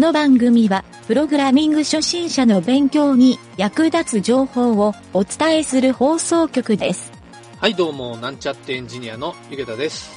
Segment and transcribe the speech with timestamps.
[0.00, 7.12] この番組は、プログラミング初心者の勉強に役立つ情報をお伝えする放送局です。
[7.58, 10.10] はい、どうも、なんちゃってエンジニアのゆげたです。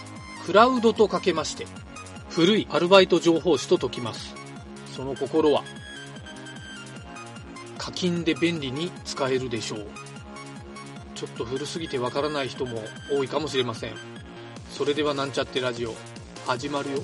[0.46, 1.68] クラウドとかけまして、
[2.30, 4.34] 古いアルバイト情報誌と解きます。
[4.96, 5.66] その心は、
[7.78, 9.88] 課金で便利に使えるでしょう。
[11.14, 13.96] ちょっと古すぎてわからない人も多いかもしれません。
[14.70, 15.94] それではなんちゃってラジオ、
[16.48, 17.04] 始まるよ。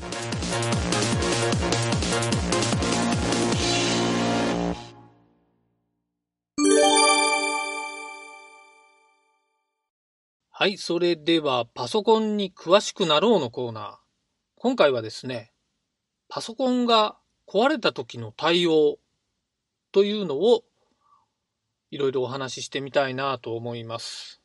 [10.52, 13.96] はい、それではパソコンに詳しくなろうのコーナー。
[14.58, 15.54] 今回はですね、
[16.28, 17.16] パソコンが
[17.48, 18.98] 壊れた時の対応
[19.94, 20.66] というのを
[21.92, 24.42] いろいろお話ししてみたいなと思います。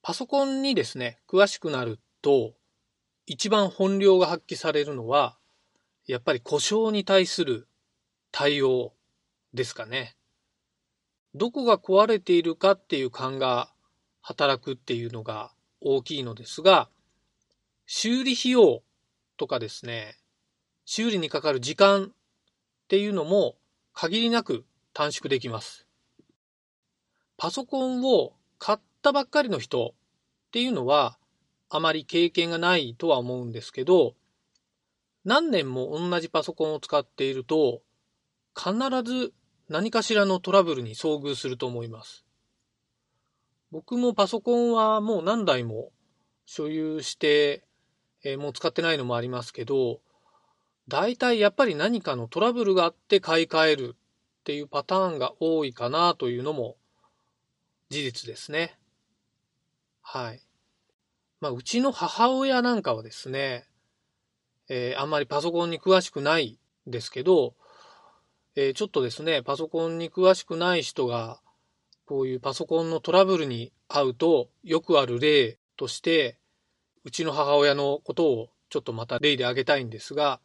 [0.00, 2.54] パソコンにですね、詳しくなると、
[3.26, 5.36] 一番本領が発揮されるのは、
[6.06, 7.68] やっぱり故障に対する
[8.32, 8.92] 対応
[9.54, 10.16] ですかね。
[11.34, 13.72] どこが壊れているかっていう勘が
[14.20, 16.88] 働くっていうのが大きいのですが、
[17.86, 18.82] 修理費用
[19.36, 20.16] とかですね、
[20.84, 22.08] 修理にかかる時間っ
[22.88, 23.56] ていうのも
[23.92, 25.86] 限りなく短縮できます。
[27.36, 29.94] パソコンを買ったばっかりの人
[30.48, 31.18] っていうのは
[31.74, 34.14] あまり経験がないとは思うんですけど、
[35.24, 37.80] 何年も同じパソコンを使っていると、
[38.54, 39.32] 必ず
[39.70, 42.26] 何かしらのトラブルに遭遇すると思います。
[43.70, 45.92] 僕もパソコンはもう何台も
[46.44, 47.64] 所有して、
[48.22, 50.00] えーもう使ってないのもありますけど、
[50.88, 53.96] 大体やっぱり何かのトラブルがあって買い替える
[54.40, 56.76] っていうパターンが多いかなというのも
[57.88, 58.78] 事実ですね。
[60.02, 60.42] はい。
[61.42, 63.66] まあ、うちの母親なんかはですね、
[64.68, 67.54] えーあんまりパソコンに詳しくないですけど、
[68.54, 71.40] えーちょっとですね、パソコンに詳しくない人が、
[72.06, 76.38] こういうパソコンのトラブルに遭うと、よくある例として、
[77.02, 80.38] うちの母親のことをちょっとまた例で挙げたいんですが、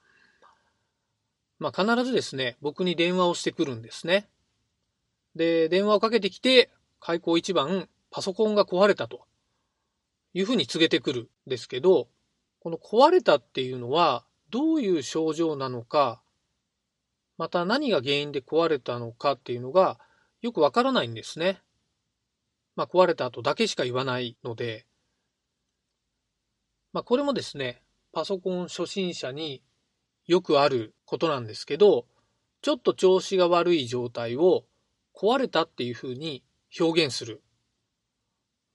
[1.59, 4.27] まあ、必ずですね、僕に電話をしてくるんですね。
[5.35, 9.27] で、電話をかけてきて、開口一番、パソコンが壊れたと
[10.37, 12.09] いうふうに告げてくるんですけど、
[12.59, 16.21] この壊れたっていうのは、どういう症状なのか、
[17.39, 19.99] また何が原因で壊れたのかっていうのが、
[20.41, 21.59] よくわからないんですね。
[22.75, 24.85] まあ、壊れた後だけしか言わないので、
[26.93, 27.81] まあ、これもですね、
[28.11, 29.63] パソコン初心者に
[30.27, 32.05] よくあることなんですけど、
[32.61, 34.65] ちょっと調子が悪い状態を
[35.15, 36.43] 壊れたっていうふうに
[36.79, 37.41] 表現する。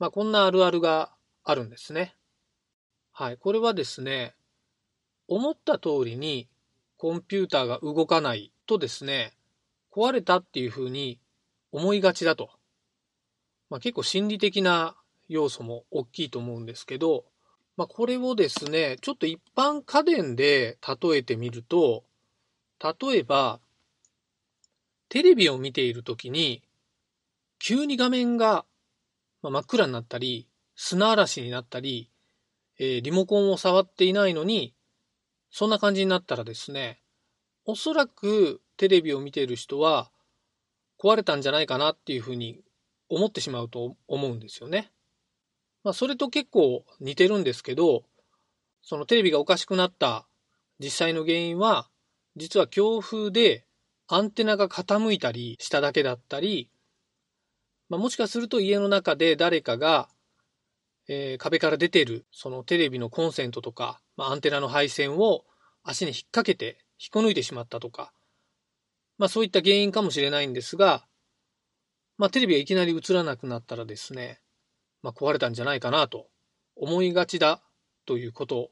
[0.00, 1.12] まあ、こんなあるあるが
[1.44, 2.14] あるんですね。
[3.12, 3.36] はい。
[3.36, 4.34] これはですね、
[5.28, 6.48] 思った通りに
[6.96, 9.32] コンピューターが動かないとですね、
[9.90, 11.20] 壊れたっていうふうに
[11.72, 12.50] 思いがちだと。
[13.70, 14.96] まあ、結構心理的な
[15.28, 17.24] 要素も大きいと思うんですけど、
[17.76, 22.04] まあ、これをですね、ちょっと一般家電で例えてみると、
[22.82, 23.60] 例えば、
[25.08, 26.62] テレビを見ているときに、
[27.58, 28.64] 急に画面が
[29.42, 30.48] 真っ暗になったり、
[30.84, 32.10] 砂嵐になったり、
[32.76, 34.74] えーリモコンを触っていないのに、
[35.48, 37.00] そんな感じになったらですね、
[37.64, 40.10] おそらくテレビを見ている人は
[40.98, 42.64] 壊れたんじゃないかなっていうふうに
[43.08, 44.90] 思ってしまうと思うんですよね。
[45.84, 48.02] まあ、それと結構似てるんですけど、
[48.82, 50.26] そのテレビがおかしくなった
[50.80, 51.88] 実際の原因は、
[52.34, 53.64] 実は強風で
[54.08, 56.70] アンテナが傾いたりしただけだったり、
[57.88, 60.08] まあ、もしかすると家の中で誰かが、
[61.08, 65.44] えー壁から出てるそのテレビのコンセントとか、まあ、アンテナの配線を
[65.82, 68.12] 足に引っ掛けて引っこ抜いてしまったとか、
[69.18, 71.04] まあ、そういった原因かもしれないんですが、
[72.18, 74.40] まあ、テレビがいきなり映らなくなったらですね、
[75.02, 76.28] まあ、壊れたんじゃないかなと
[76.76, 77.60] 思いがちだ
[78.06, 78.70] ということ。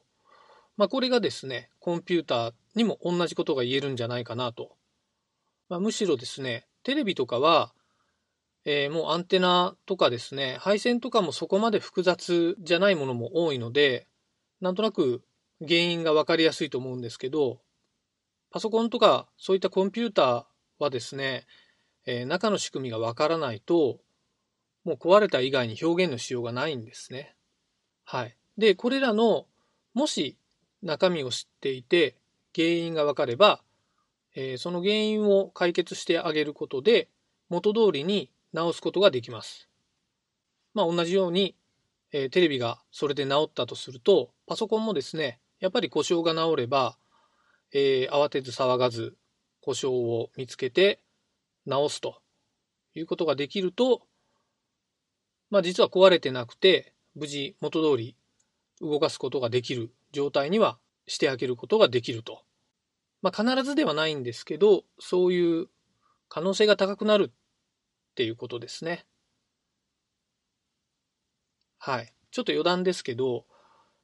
[0.77, 4.77] まあ、これがですね、コンピューターにも同じことが言えるんじゃないかなと。
[5.69, 7.73] まあ、むしろですね、テレビとかは、
[8.65, 14.07] えーもうアンテナとかですね、配線とかもそこまで複雑じゃないものも多いので、
[14.61, 15.23] なんとなく
[15.61, 17.61] 原因がわかりやすいと思うんですけど、
[18.51, 20.45] パソコンとかそういったコンピューター
[20.79, 21.47] はですね、
[22.07, 23.99] えー中の仕組みがわからないと、
[24.85, 27.37] もう壊れた以外に表現のしようがないんですね。
[28.05, 28.37] はい。
[28.59, 29.47] で、これらの、
[29.95, 30.37] もし
[30.83, 32.17] 中身を知っていて、
[32.55, 33.63] 原因がわかれば、
[34.35, 37.09] えーその原因を解決してあげることで、
[37.49, 39.69] 元通りに直すことができます。
[40.75, 41.57] まあ同じように、
[42.13, 46.97] えーテレビがそれで直ったとすると、パソコンもですね、やっぱり故障が直れば、
[47.73, 49.17] えー、慌てず騒がず
[49.61, 51.01] 故障を見つけて
[51.67, 52.21] 直すと
[52.95, 54.03] いうことができると、
[55.51, 58.17] まあ実は壊れてなくて、無事元通り
[58.81, 62.43] 動かすことができる状態にはしてあげることができると。
[63.23, 65.69] まあ必ずではないんですけど、そういう
[66.29, 67.33] 可能性が高くなる
[68.21, 69.07] っていうことですね。
[71.79, 72.13] はい。
[72.31, 73.47] ちょっと余談ですけど、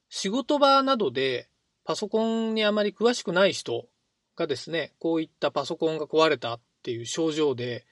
[0.08, 1.50] 仕事場などで
[1.84, 3.90] パソコンにあまり詳しくない人
[4.34, 7.84] がですね、こういったパソコンが壊れたっていう症状で、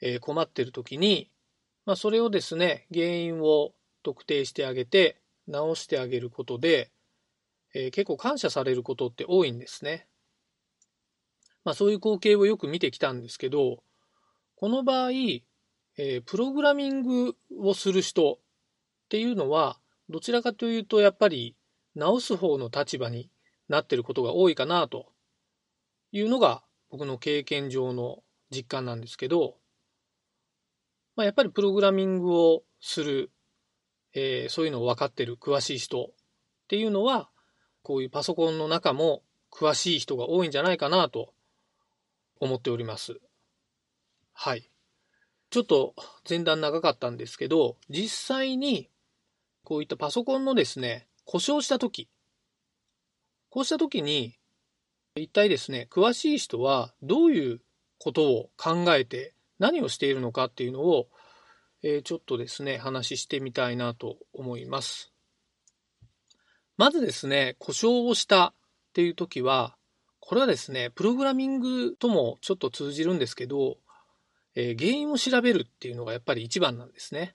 [0.00, 1.30] え、困ってる時に、
[1.84, 6.90] まあ、それをですね、原因を特定してあげて、直してあげることで、
[7.74, 10.06] えー、結構感謝されることって多いんですね。
[11.64, 13.82] まあ、そういう光景をよく見てきたんですけど、
[14.60, 15.10] この場合、
[16.02, 18.38] えー、プログラミングをする人っ
[19.10, 21.56] ていうのは、どちらかというと、やっぱり
[21.94, 23.30] 直す方の立場に
[23.68, 25.12] なってることが多いかなと
[26.10, 29.56] いうのが僕の経験上の実感なんですけど、
[31.16, 33.30] まあ、やっぱりプログラミングをする、
[34.14, 36.08] えー、そういうのを分かってる詳しい人っ
[36.66, 37.28] ていうのは、
[37.82, 41.34] こういうパソコンの中も詳しい人が多いんじゃないかなと
[42.40, 43.20] 思っております。
[44.32, 44.70] はい。
[45.50, 45.94] ちょっと
[46.28, 48.88] 前段長かったんですけど、実際に
[49.64, 52.08] こういったパソコンのですね、故障したとき、
[53.50, 54.38] こうしたときに
[55.16, 57.60] 一体ですね、詳しい人はどういう
[57.98, 61.08] ことを考えて何をしているのかっていうのを、
[61.82, 65.12] えー、ちょっとですね、話してみたいなと思います。
[66.76, 68.54] まずですね、故障をしたっ
[68.94, 69.76] ていう時は、
[70.20, 73.78] これはですね、プログラミングともちょっと通じるんですけど、
[74.54, 77.34] えー、原因を調べるっていうのがやっぱり一番なんですね。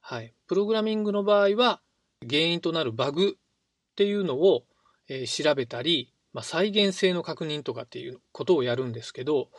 [0.00, 0.34] はい。
[0.46, 1.80] プログラミングの場合は、
[2.28, 4.64] 原因となるバグっていうのを、
[5.08, 9.50] えー、調べたり、まあ、再現性の確認とかっていうことをやるんですけど、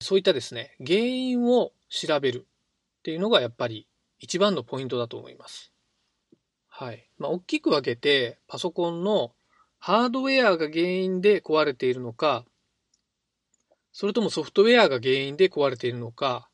[0.00, 2.46] そういったですね、原因を調べる
[2.98, 3.86] っていうのがやっぱり
[4.18, 5.72] 一番のポイントだと思います。
[6.68, 7.08] はい。
[7.18, 9.34] まあ、大きく分けて、パソコンの
[9.78, 12.44] ハードウェアが原因で壊れているのか、
[13.92, 16.48] それともソフトウェアが原因で壊れているのか、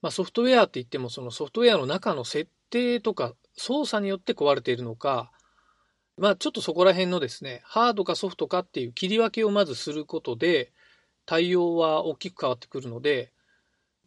[0.00, 5.30] まあ、ソフトウェアって言ってもそのソフトウェアの中の設定とか操作によって壊れているのか、
[6.18, 10.72] まあちょっとそこら辺のですね、ハードかソフトかっていう切り分けをまずすることで、
[11.24, 13.32] 対応は大きく変わってくるので、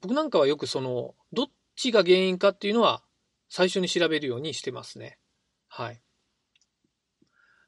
[0.01, 1.45] 僕なんかはよくその、どっ
[1.75, 3.01] ちが原因かっていうのは
[3.49, 5.17] 最初に調べるようにしてますね。
[5.67, 6.01] はい。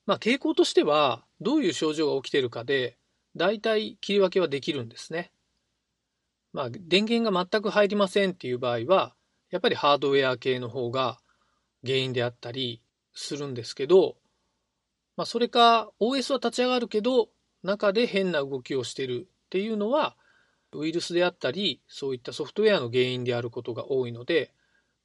[0.06, 2.98] まあ傾向としては、どういう症状が起きてるかで、
[3.38, 5.32] 大体切り分けはできるんですね。
[6.54, 9.16] まあ電源が全く入りませんっていう場合は、
[9.50, 11.20] やっぱりハードウェア系の方が
[11.86, 12.82] 原因であったり
[13.14, 14.18] するんですけど、
[15.16, 17.30] まあ、それか OS は立ち上がるけど
[17.64, 20.16] 中で変な動きをしてるっていうのは
[20.74, 24.54] ウイルスであったりそういったソフトウェアの原因であることが多いので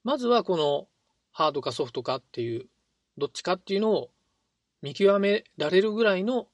[0.05, 0.87] まずはこの
[1.31, 2.67] ハードかソフトかっていう
[3.17, 4.11] どっちかっていうのを
[4.83, 6.49] 見極められるぐらいの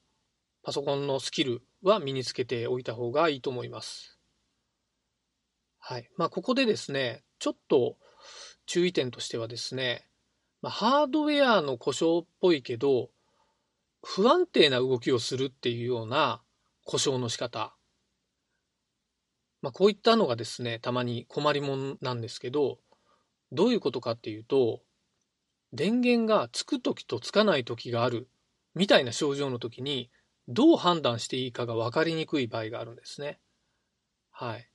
[0.63, 4.19] パソコンのスキルは身につけておいた方がいいと思います。
[5.79, 6.09] はい。
[6.17, 7.97] まあ、ここでですね、ちょっと
[8.65, 10.07] 注意点としてはですね、
[10.61, 13.09] まあ、ハードウェアの故障っぽいけど、
[14.03, 16.41] 不安定な動きをするっていうような
[16.85, 17.75] 故障の仕方。
[19.61, 22.79] まあ、こういったのがですね、たまに困りもんなんですけど、
[23.51, 24.81] どういうことかっていうと、
[25.73, 28.27] 電源がつく時とつかない時がある
[28.73, 30.09] みたいな症状の時に、
[30.49, 33.39] どう判断していいかが分かりにくい場合があるんですね。
[34.31, 34.67] はい。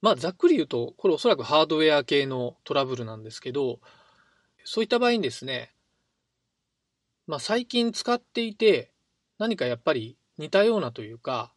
[0.00, 3.80] まあ、ざっくり言うと、これおそらくハードウェア系のトラブルなんですけど、
[4.64, 5.74] そういった場合にですね、
[7.26, 8.90] まあ、最近使っていて、
[9.38, 11.52] 何かやっぱり似たようなというか、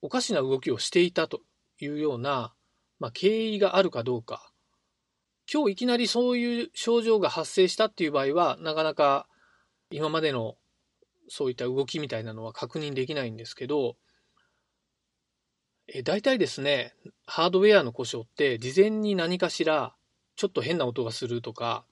[0.00, 1.42] おかしな動きをしていたと
[1.78, 2.54] いうような、
[2.98, 4.50] まあ、経緯があるかどうか。
[5.52, 9.28] 今日いきなりそういう症状が発生したっていう場合は、なかなか
[9.90, 10.56] 今までの
[11.28, 13.96] そういった動きみたいなのは確認できないんですけど、
[15.88, 16.94] え大体ですね、
[17.26, 19.94] ハードウェアの故障って事前に何かしら
[20.36, 21.84] ちょっと変な音がするとか、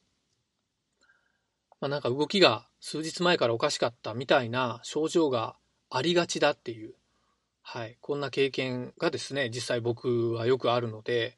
[1.81, 5.57] まあ、なんか動きが数日前からおかしかったみたいな症状が
[5.91, 6.95] ありがちだっていう、
[7.63, 11.37] はい、こんな経験がですね、実際僕はよくあるので、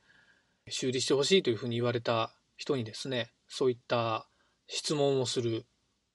[0.69, 4.29] 修理してほしいというふうに言われた人にですね、そういった
[4.67, 5.65] 質問をするっ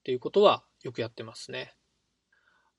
[0.03, 1.73] ていうことはよくやってますね。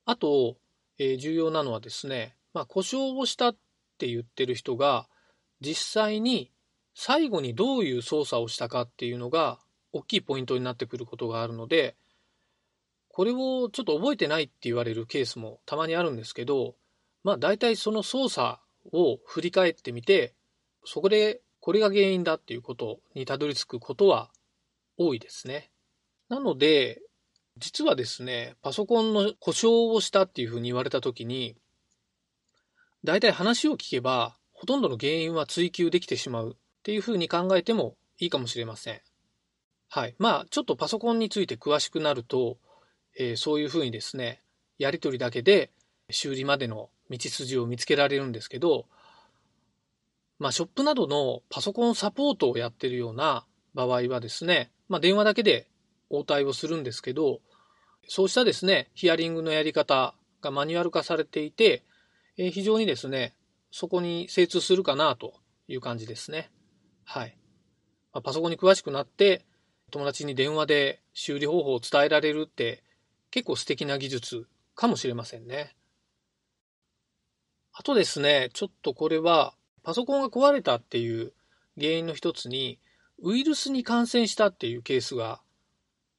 [0.05, 0.57] あと、
[0.97, 3.57] えー、重要なのはですね、まあ、故障をしたっ
[3.97, 5.07] て言ってる人が、
[5.61, 6.51] 実際に
[6.93, 9.59] 最後にどういう操作をしたかっていうのが
[9.91, 11.95] 大きいポイントになってくることがあるので、
[13.09, 16.75] これをちょっと覚えてないって言われるケースもたまにあるんですけど、
[17.23, 18.59] まあ大体その操作
[18.93, 20.33] を振り返ってみて、
[20.85, 24.29] そこでこれが原因だっていうことにたどり着くことは
[24.97, 25.71] 多いですね。
[26.29, 27.01] なので、
[27.59, 31.55] 実はですね、パソコンの故障をしたっていうふうに言われたときに、
[33.03, 39.01] 大体話を聞けば、ほとんどの原因は追求できてしまうっていうふうに考えてもいいかもしれません。
[39.89, 40.15] はい。
[40.19, 42.57] まあ、ちょっとパソコンについて詳しくなると、
[43.17, 44.41] えー、そういうふうにですね、
[44.77, 45.71] やりとりだけで
[46.09, 48.85] 修理までの道筋を見つけられるんですけど、
[50.37, 55.67] まあ、ショップなどのパソコンサポートをやってるような場合はですね、まあ、電話だけで
[56.09, 57.41] 応対をするんですけど、
[58.07, 61.83] そうしたですね、ヒアリングのやり方がマニュアル化されていて、
[62.37, 63.35] え、非常にですね、
[63.71, 65.33] そこに精通するかなと
[65.67, 66.51] いう感じですね。
[67.03, 67.37] はい。
[68.13, 69.45] まあ、パソコンに詳しくなって、
[69.89, 72.83] 友達に電話で修理方法を伝えられるって
[73.31, 75.75] 結構素敵な技術かもしれませんね。
[77.73, 79.53] あとですね、ちょっとこれは
[79.83, 81.33] パソコンが壊れたっていう
[81.79, 82.79] 原因の一つに
[83.21, 85.41] ウイルスに感染したっていうケースが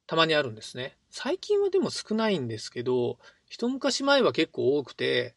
[0.07, 0.97] たまにあるんですね。
[1.11, 5.35] 最近はでも少ないんですけど、一昔前は結構多くて、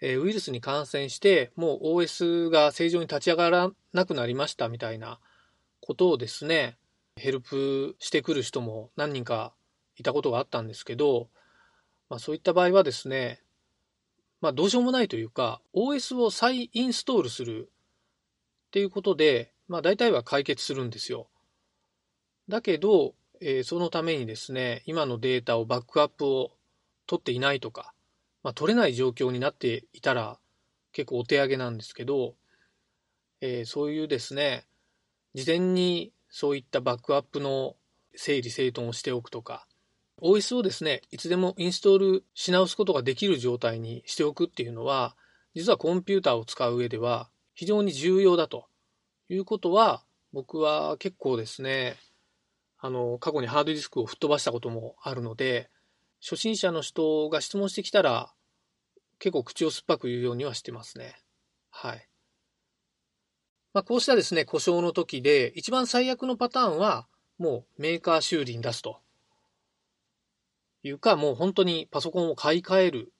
[0.00, 5.20] えー、ウイルスに感染して、もう OS が正常に立ち上がらなくなりましたみたいな
[5.80, 6.78] ことをですね、
[7.16, 9.52] ヘルプしてくる人も何人か
[9.96, 11.28] いたことがあったんですけど、
[12.08, 13.42] まあ、そういった場合はですね、
[14.40, 17.70] まあ、どうしようもないというか、OS を再インストールする
[18.68, 21.28] っていうことで、まあ、大体は解決するんですよ。
[22.48, 26.52] だけど、えー、そのためにですね、今のデータをバックアップを
[27.06, 27.92] 取っていないとか、
[28.42, 30.38] まあ、取れない状況になっていたら
[30.92, 32.34] 結構お手上げなんですけど、
[33.40, 34.66] えー、そういうですね、
[35.34, 37.76] 事前にそういったバックアップの
[38.16, 39.66] 整理整頓をしておくとか、
[40.20, 45.14] OS をですね、いつでもインストールし直すことができる状態にしておくっていうのは、
[45.54, 48.66] 実はコンピューターを使う上では非常に重要だと
[49.28, 50.02] いうことは、
[50.32, 51.96] 僕は結構ですね、
[52.80, 55.70] あの、過去にハードディスクを吹っ飛ばしたこともあるので、
[56.20, 58.32] 初心者の人が質問してきたら、
[59.18, 61.16] 結構口を酸っぱく言うようにはしてますね。
[61.70, 62.08] はい。
[63.72, 67.06] まあ、こうしたですね、故障の時で、一番最悪のパターンは、
[67.36, 69.00] もうメーカー修理に出すと。
[70.82, 73.12] いうか、もう本当にパソコンを買い替える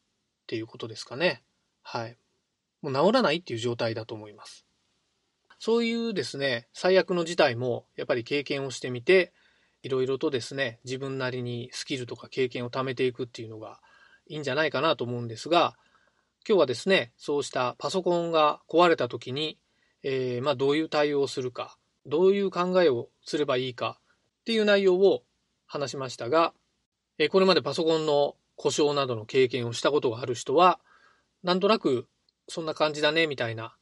[0.43, 1.43] っていうことですかね。
[1.83, 2.17] はい。
[2.81, 4.65] もう治らないっていう状態だと思います。
[5.59, 9.33] そういうですね、最悪の事態もやっぱり経験をしてみて、
[9.83, 13.81] いろいろとですね、自分なりにスキルとか経験を貯めていくっていうのが
[14.27, 15.77] いいんじゃないかなと思うんですが、
[16.49, 19.59] 今日はですね、そうしたパソコンが壊れた時に、
[20.03, 23.99] えー、まあ、どういう対応をするか、どういう考えをすればいいか
[24.41, 25.23] っていう内容を
[25.67, 26.55] 話しましたが、
[27.19, 30.79] えこれまでパソコンの故障などの経験をしたことがある人は、
[31.43, 32.07] なんとなく
[32.49, 33.75] そんな感じだね、みたいな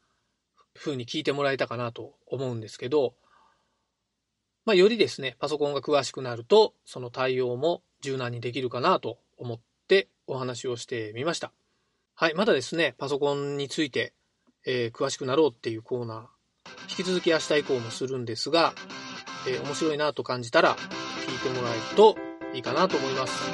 [0.75, 3.15] 風に聞いてもらえたかなと思うんですけど、
[4.66, 11.52] まあ、よりですね、パソコンが詳しくなると、その対応も柔軟にできるかなと思ってお話をしてみました。
[12.16, 14.12] はい、まだですね、パソコンについて、
[14.66, 16.26] えー、詳しくなろうっていうコーナー、
[16.90, 18.75] 引き続き明日以降もするんですが、
[19.46, 22.16] えー、面白いなと感じたら聞いてもらえると
[22.52, 23.44] いいかなと思います。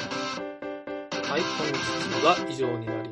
[1.28, 3.12] はい、本日は以上になります。